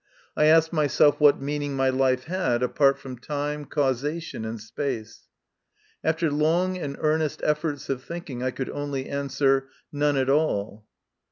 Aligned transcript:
I 0.35 0.45
asked 0.45 0.73
myself 0.73 1.19
what 1.19 1.39
meaning 1.39 1.75
my 1.75 1.89
life 1.89 2.23
had 2.23 2.63
apart 2.63 2.97
from 2.97 3.19
time, 3.19 3.65
causation, 3.65 4.45
and 4.45 4.59
space. 4.59 5.27
After 6.03 6.31
long 6.31 6.75
and 6.75 6.97
earnest 6.99 7.39
efforts 7.43 7.87
of 7.87 8.01
thinking, 8.03 8.41
I 8.41 8.49
could 8.49 8.71
only 8.71 9.07
answer 9.07 9.67
none 9.91 10.17
at 10.17 10.27
all. 10.27 10.85